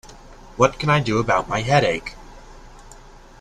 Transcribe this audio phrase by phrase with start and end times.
[0.57, 2.15] What can I do about my headache?